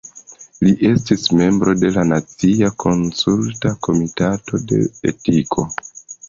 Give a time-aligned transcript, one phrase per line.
[0.67, 4.81] Li estis membro de la Nacia Konsulta Komitato pri
[5.13, 5.69] Etiko.